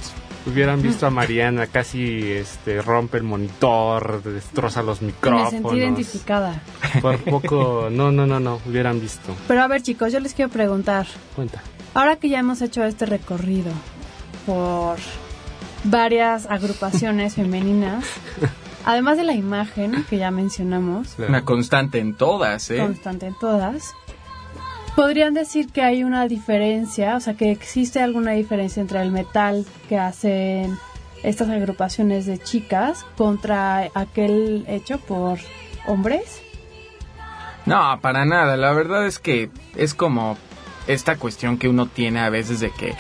[0.47, 5.51] Hubieran visto a Mariana casi este rompe el monitor, destroza los Me micrófonos.
[5.51, 6.63] sentí identificada.
[7.01, 9.35] Por poco, no, no, no, no, hubieran visto.
[9.49, 11.07] Pero a ver, chicos, yo les quiero preguntar.
[11.37, 11.63] Cuenta.
[11.95, 13.73] Ahora que ya hemos hecho este recorrido
[14.47, 14.99] por
[15.85, 18.05] varias agrupaciones femeninas,
[18.85, 22.79] además de la imagen que ya mencionamos, Una constante en todas, ¿eh?
[22.79, 23.95] constante en todas,
[24.95, 29.67] podrían decir que hay una diferencia, o sea, que existe alguna diferencia entre el metal
[29.89, 30.79] que hacen
[31.23, 35.39] estas agrupaciones de chicas contra aquel hecho por
[35.87, 36.43] hombres.
[37.71, 38.57] No, para nada.
[38.57, 40.37] La verdad es que es como
[40.89, 42.97] esta cuestión que uno tiene a veces de que,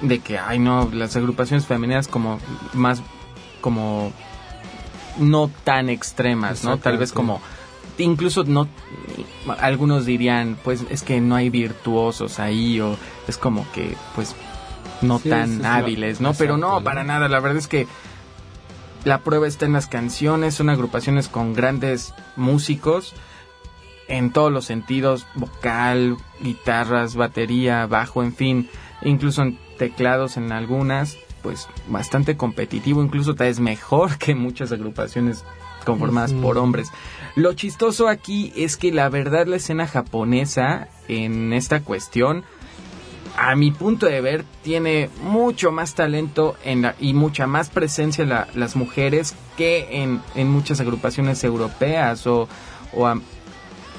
[0.00, 2.40] de que, ay no, las agrupaciones femeninas como
[2.72, 3.02] más,
[3.60, 4.10] como
[5.18, 6.78] no tan extremas, ¿no?
[6.78, 7.42] Tal vez como,
[7.98, 8.68] incluso no,
[9.58, 12.96] algunos dirían, pues es que no hay virtuosos ahí o
[13.28, 14.34] es como que, pues,
[15.02, 16.32] no Sí, tan hábiles, ¿no?
[16.32, 16.82] Pero ¿no?
[16.82, 17.28] para nada.
[17.28, 17.86] La verdad es que
[19.04, 23.14] la prueba está en las canciones, son agrupaciones con grandes músicos
[24.08, 28.68] en todos los sentidos, vocal, guitarras, batería, bajo, en fin,
[29.02, 35.44] incluso en teclados en algunas, pues bastante competitivo, incluso tal vez mejor que muchas agrupaciones
[35.84, 36.90] conformadas por hombres.
[37.36, 42.44] Lo chistoso aquí es que la verdad la escena japonesa en esta cuestión
[43.38, 48.24] a mi punto de ver, tiene mucho más talento en la- y mucha más presencia
[48.24, 52.48] la- las mujeres que en, en muchas agrupaciones europeas o,
[52.94, 53.14] o,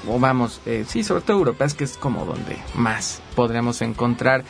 [0.06, 4.44] o vamos, eh, sí, sobre todo europeas, que es como donde más podríamos encontrar.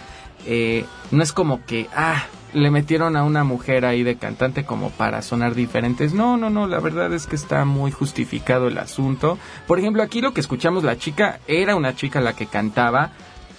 [0.46, 4.90] Eh, no es como que, ah, le metieron a una mujer ahí de cantante como
[4.90, 6.14] para sonar diferentes.
[6.14, 9.38] No, no, no, la verdad es que está muy justificado el asunto.
[9.66, 13.12] Por ejemplo, aquí lo que escuchamos, la chica era una chica la que cantaba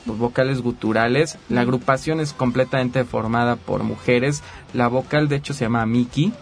[0.05, 1.37] los vocales guturales.
[1.49, 4.43] La agrupación es completamente formada por mujeres.
[4.73, 6.33] La vocal, de hecho, se llama Miki.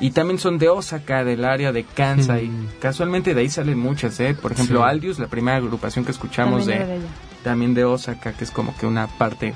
[0.00, 2.48] Y también son de Osaka, del área de Kansai.
[2.48, 2.68] Mm.
[2.80, 4.34] Casualmente de ahí salen muchas, ¿eh?
[4.34, 4.84] Por ejemplo, Sí.
[4.88, 7.06] Aldius, la primera agrupación que escuchamos También de,
[7.44, 9.54] también de Osaka, que es como que una parte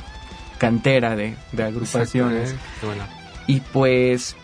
[0.58, 2.52] cantera de, de agrupaciones.
[2.52, 2.86] Exacto, ¿eh?
[2.86, 3.04] Bueno,
[3.46, 4.36] Y pues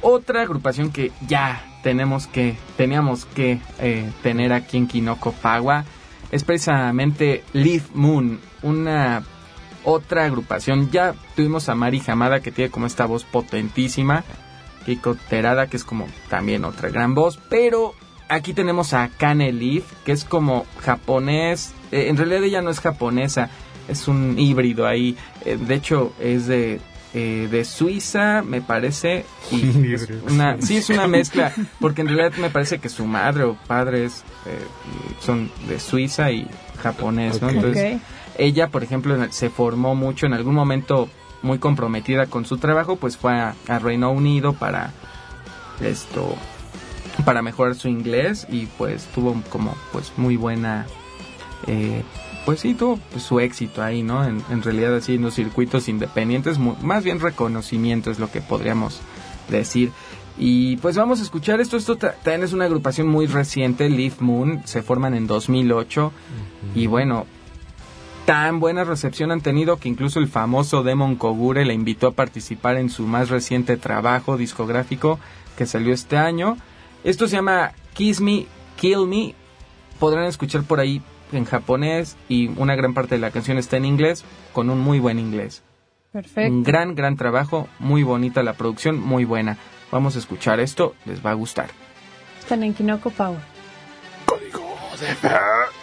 [0.00, 5.84] otra agrupación que ya tenemos que teníamos que eh, tener aquí en Kinoko Pawa
[6.30, 9.22] es precisamente Leaf Moon, una
[9.84, 10.90] otra agrupación.
[10.90, 14.24] Ya tuvimos a Mari Hamada que tiene como esta voz potentísima,
[14.90, 17.94] Kiko Terada que es como también otra gran voz, pero
[18.28, 22.80] aquí tenemos a Kane Leaf que es como japonés, eh, en realidad ella no es
[22.80, 23.50] japonesa,
[23.88, 26.80] es un híbrido ahí, eh, de hecho es de
[27.12, 32.38] eh, de Suiza, me parece, y es una, sí es una mezcla, porque en realidad
[32.38, 34.58] me parece que su madre o padres eh,
[35.20, 36.48] son de Suiza y
[36.80, 37.40] japonés.
[37.42, 38.00] Entonces,
[38.38, 41.08] ella, por ejemplo, se formó mucho en algún momento
[41.42, 44.92] muy comprometida con su trabajo, pues fue a, a Reino Unido para
[45.80, 46.34] esto
[47.24, 50.86] para mejorar su inglés y pues tuvo como pues muy buena
[51.66, 52.02] eh,
[52.46, 55.88] pues sí tuvo pues, su éxito ahí no en, en realidad así en los circuitos
[55.88, 59.00] independientes más bien reconocimiento es lo que podríamos
[59.50, 59.90] decir.
[60.38, 61.76] Y pues vamos a escuchar esto.
[61.76, 66.12] Esto ta- también es una agrupación muy reciente Leaf Moon se forman en 2008
[66.74, 67.26] y bueno
[68.30, 72.76] tan buena recepción han tenido que incluso el famoso Demon Kogure la invitó a participar
[72.76, 75.18] en su más reciente trabajo discográfico
[75.58, 76.56] que salió este año.
[77.02, 79.34] Esto se llama Kiss Me, Kill Me.
[79.98, 81.02] Podrán escuchar por ahí
[81.32, 85.00] en japonés y una gran parte de la canción está en inglés con un muy
[85.00, 85.64] buen inglés.
[86.12, 86.52] Perfecto.
[86.52, 89.56] Un gran, gran trabajo, muy bonita la producción, muy buena.
[89.90, 91.70] Vamos a escuchar esto, les va a gustar.
[92.38, 93.40] Están en Kinoko Power.
[94.26, 94.40] 光
[95.20, 95.79] と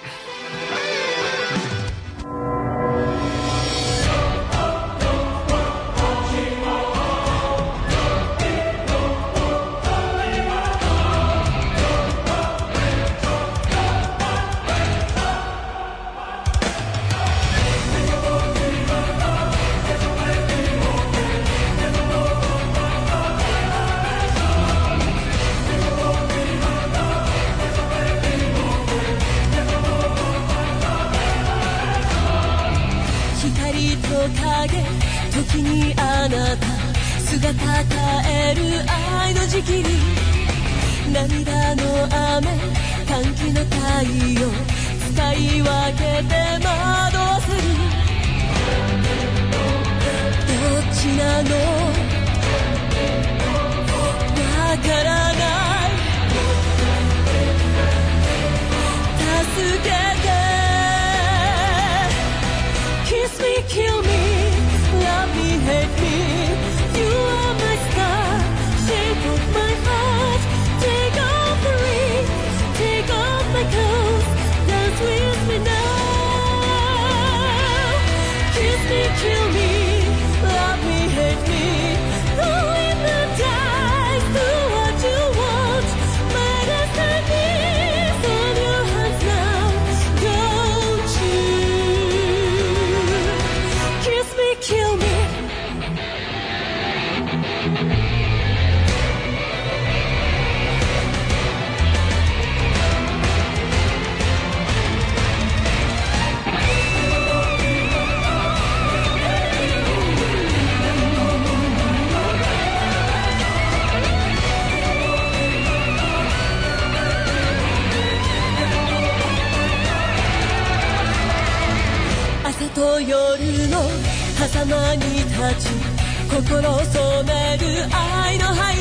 [127.92, 128.76] 愛のハイ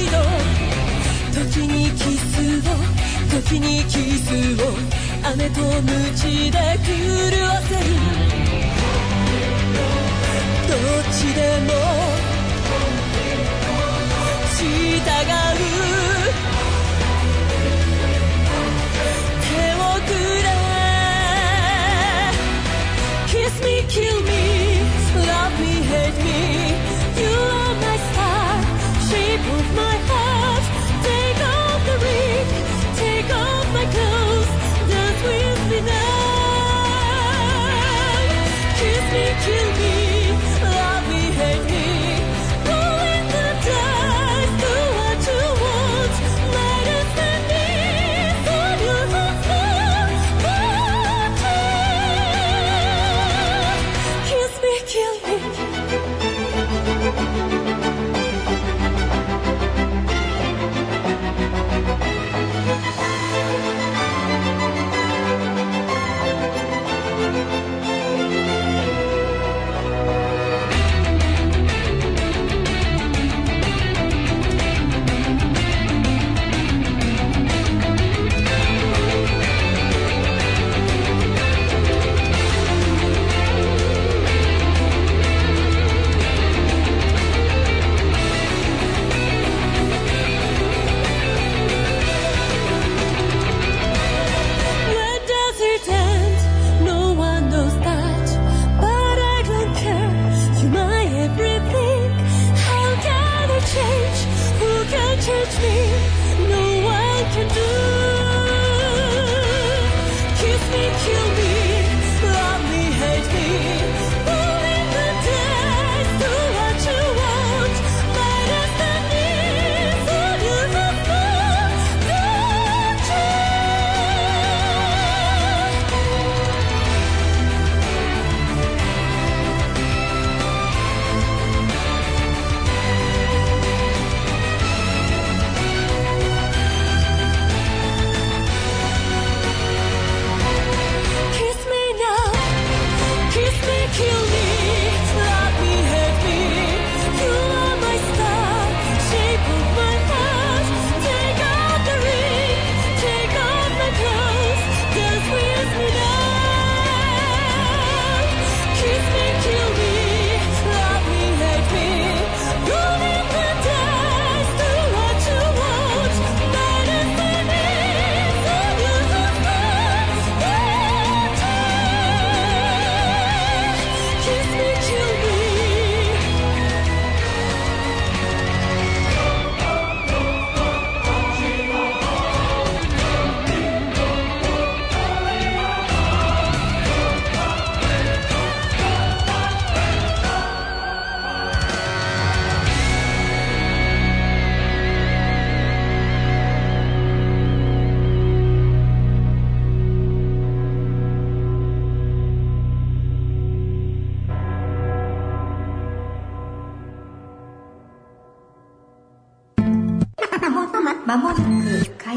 [1.34, 2.72] ド時にキスを
[3.40, 4.32] 時にキス
[4.62, 4.64] を
[5.32, 6.94] 雨と鞭で狂
[7.44, 7.80] わせる
[10.68, 11.40] どっちで
[11.72, 11.85] も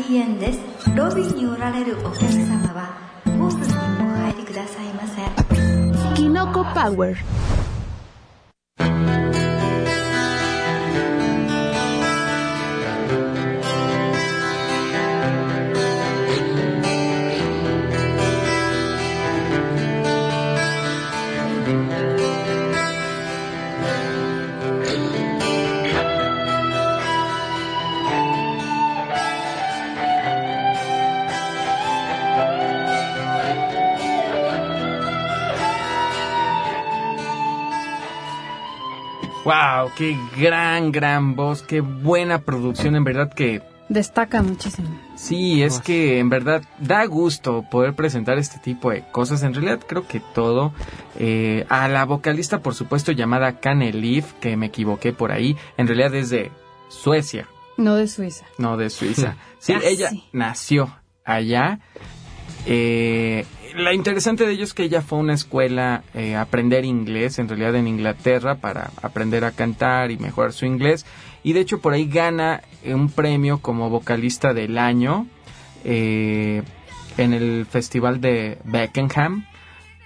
[0.10, 0.60] です。
[0.96, 2.98] ロビーにおられるお客様は
[3.28, 5.22] オープンにお入りくださいませ。
[6.16, 7.16] キノコパワー
[39.82, 44.90] Wow, qué gran, gran voz, qué buena producción, en verdad que Destaca muchísimo.
[45.16, 49.42] sí, es que en verdad da gusto poder presentar este tipo de cosas.
[49.42, 50.74] En realidad creo que todo.
[51.18, 55.88] Eh, a la vocalista, por supuesto, llamada Kane Leaf, que me equivoqué por ahí, en
[55.88, 56.52] realidad es de
[56.90, 58.46] Suecia, No de Suiza.
[58.58, 59.36] no de Suiza.
[59.60, 59.88] Sí, Casi.
[59.88, 61.80] ella nació allá.
[62.66, 63.46] Eh,
[63.76, 67.40] la interesante de ello es que ella fue a una escuela eh, a aprender inglés,
[67.40, 71.06] en realidad en Inglaterra, para aprender a cantar y mejorar su inglés.
[71.44, 75.28] Y de hecho por ahí gana eh, un premio como vocalista del año
[75.84, 76.64] eh,
[77.18, 79.46] en el festival de Beckenham.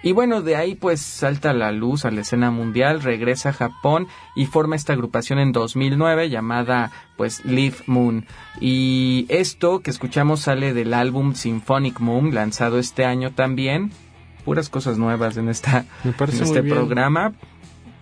[0.04, 3.54] Y bueno, de ahí pues salta a la luz a la escena mundial, regresa a
[3.54, 8.26] Japón y forma esta agrupación en 2009 llamada pues Leaf Moon.
[8.60, 13.92] Y esto que escuchamos sale del álbum Symphonic Moon, lanzado este año también.
[14.44, 17.32] Puras cosas nuevas en, esta, en este programa.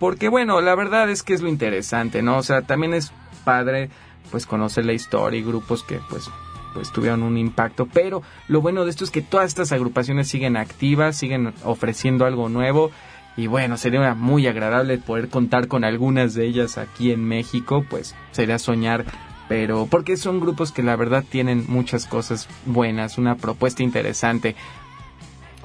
[0.00, 2.38] Porque bueno, la verdad es que es lo interesante, ¿no?
[2.38, 3.12] O sea, también es
[3.44, 3.90] padre
[4.32, 6.28] pues conocer la historia y grupos que pues
[6.72, 10.56] pues tuvieron un impacto, pero lo bueno de esto es que todas estas agrupaciones siguen
[10.56, 12.90] activas, siguen ofreciendo algo nuevo
[13.36, 18.14] y bueno, sería muy agradable poder contar con algunas de ellas aquí en México, pues
[18.32, 19.04] sería soñar,
[19.48, 24.54] pero porque son grupos que la verdad tienen muchas cosas buenas, una propuesta interesante.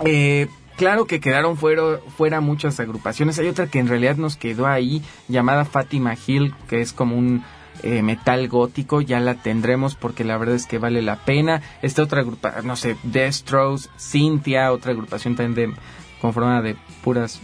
[0.05, 0.47] Eh,
[0.77, 3.37] claro que quedaron fuera, fuera muchas agrupaciones.
[3.39, 7.43] Hay otra que en realidad nos quedó ahí, llamada Fatima Hill, que es como un
[7.83, 9.01] eh, metal gótico.
[9.01, 11.61] Ya la tendremos porque la verdad es que vale la pena.
[11.81, 15.77] Esta otra agrupación, no sé, Destros, Cynthia, otra agrupación también de,
[16.21, 17.41] conformada de puras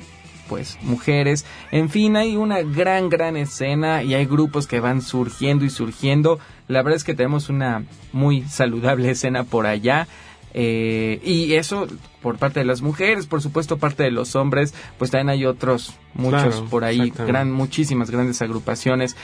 [0.48, 1.46] pues mujeres.
[1.72, 6.40] En fin, hay una gran, gran escena y hay grupos que van surgiendo y surgiendo.
[6.68, 10.08] La verdad es que tenemos una muy saludable escena por allá.
[10.54, 11.88] Eh, y eso
[12.22, 15.96] por parte de las mujeres, por supuesto parte de los hombres, pues también hay otros
[16.14, 19.18] muchos Claro, por ahí, gran, muchísimas grandes agrupaciones.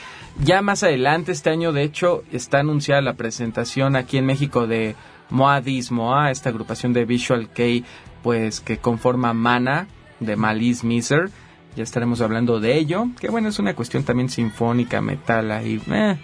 [0.43, 4.95] Ya más adelante este año, de hecho, está anunciada la presentación aquí en México de
[5.29, 7.85] Moadis Moa, esta agrupación de Visual Kei,
[8.23, 9.87] pues que conforma Mana
[10.19, 11.29] de Malice Miser.
[11.75, 16.17] Ya estaremos hablando de ello, que bueno, es una cuestión también sinfónica, metal ahí, eh,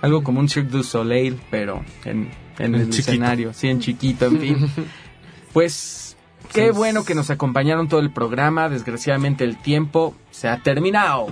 [0.00, 2.30] algo como un Cirque du Soleil, pero en,
[2.64, 3.10] en En el chiquito.
[3.12, 4.70] escenario, sí, en chiquito, en fin.
[5.52, 6.16] Pues
[6.54, 8.70] qué bueno que nos acompañaron todo el programa.
[8.70, 11.26] Desgraciadamente el tiempo se ha terminado.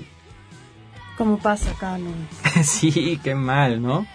[1.17, 2.29] Como pasa cada lunes.
[2.65, 4.07] sí, qué mal, ¿no?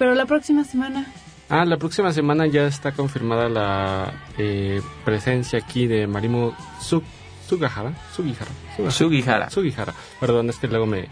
[0.00, 1.06] Pero la próxima semana,
[1.48, 6.56] Ah, la próxima semana ya está confirmada la eh, presencia aquí de Marimo.
[6.80, 7.92] Sugihara.
[8.12, 8.50] Sugahara.
[8.90, 9.48] Sugihara.
[9.50, 9.94] Sugihara.
[10.18, 11.06] Perdón, es que luego me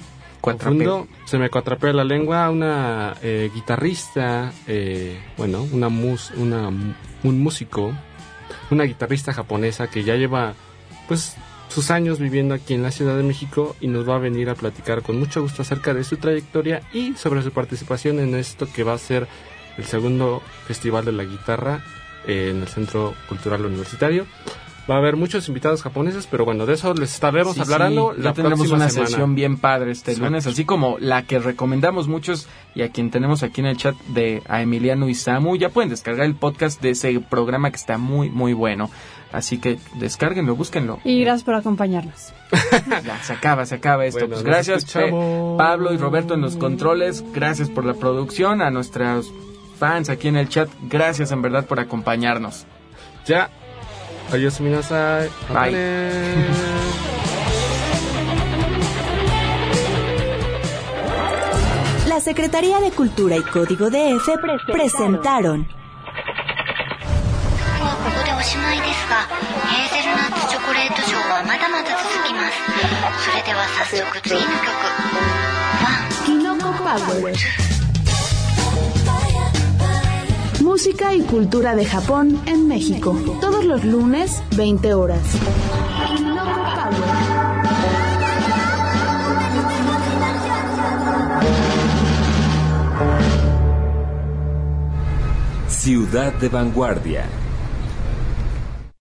[1.24, 2.50] Se me cuatrapea la lengua.
[2.50, 7.92] Una eh, guitarrista, eh, bueno, una, mus, una un músico,
[8.70, 10.54] una guitarrista japonesa que ya lleva,
[11.08, 11.36] pues,
[11.68, 14.54] sus años viviendo aquí en la Ciudad de México y nos va a venir a
[14.54, 18.84] platicar con mucho gusto acerca de su trayectoria y sobre su participación en esto que
[18.84, 19.26] va a ser
[19.76, 21.82] el segundo Festival de la Guitarra
[22.26, 24.26] eh, en el Centro Cultural Universitario.
[24.90, 28.20] Va a haber muchos invitados japoneses, pero bueno, de eso les estaremos Sí, hablando sí,
[28.20, 29.08] la ya tendremos una semana.
[29.08, 30.28] sesión bien padre este Exacto.
[30.28, 33.94] lunes, así como la que recomendamos muchos y a quien tenemos aquí en el chat
[34.08, 35.56] de a Emiliano y Samu.
[35.56, 38.90] Ya pueden descargar el podcast de ese programa que está muy, muy bueno.
[39.32, 41.00] Así que descárguenlo, búsquenlo.
[41.02, 42.32] y gracias por acompañarnos.
[43.04, 44.20] Ya, se acaba, se acaba esto.
[44.20, 44.84] Bueno, pues gracias,
[45.56, 47.24] Pablo y Roberto en los controles.
[47.32, 48.60] Gracias por la producción.
[48.60, 49.32] A nuestros
[49.78, 52.66] fans aquí en el chat, gracias en verdad por acompañarnos.
[53.26, 53.48] Ya.
[54.32, 55.28] Adiós, minasai.
[55.48, 55.70] Bye.
[55.72, 57.24] Bye.
[62.08, 65.70] La Secretaría de Cultura y Código DF pre- presentaron こ
[68.10, 69.26] こでおしまいですが
[69.68, 72.54] ヘーゼルナッツチョコレートショーはまだまだ続きます
[73.30, 74.40] それでは早速次の
[76.56, 77.83] 曲ワン.
[80.64, 83.14] Música y cultura de Japón en México.
[83.38, 85.20] Todos los lunes, 20 horas.
[95.68, 97.26] Ciudad de Vanguardia.